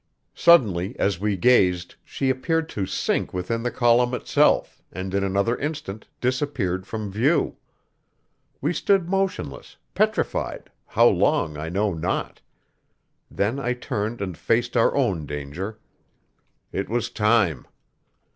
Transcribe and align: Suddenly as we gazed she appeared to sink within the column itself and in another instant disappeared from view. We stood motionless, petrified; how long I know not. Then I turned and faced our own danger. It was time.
Suddenly 0.33 0.97
as 0.97 1.19
we 1.19 1.37
gazed 1.37 1.93
she 2.03 2.31
appeared 2.31 2.67
to 2.69 2.87
sink 2.87 3.35
within 3.35 3.61
the 3.61 3.69
column 3.69 4.15
itself 4.15 4.81
and 4.91 5.13
in 5.13 5.23
another 5.23 5.55
instant 5.57 6.07
disappeared 6.19 6.87
from 6.87 7.11
view. 7.11 7.57
We 8.61 8.73
stood 8.73 9.07
motionless, 9.07 9.77
petrified; 9.93 10.71
how 10.87 11.07
long 11.07 11.55
I 11.55 11.69
know 11.69 11.93
not. 11.93 12.41
Then 13.29 13.59
I 13.59 13.73
turned 13.73 14.21
and 14.23 14.35
faced 14.35 14.75
our 14.75 14.95
own 14.95 15.27
danger. 15.27 15.77
It 16.71 16.89
was 16.89 17.11
time. 17.11 17.67